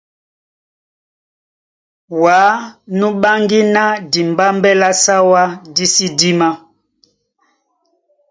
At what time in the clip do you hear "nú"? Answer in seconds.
2.97-3.07